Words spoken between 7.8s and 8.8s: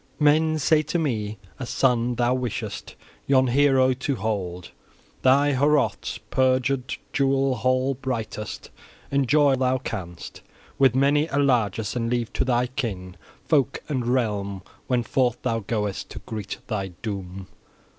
brightest,